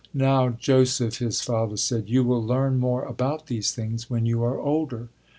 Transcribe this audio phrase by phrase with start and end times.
[0.15, 4.59] Now, Joseph, his father said, you will learn more about these things when you are
[4.59, 5.09] older.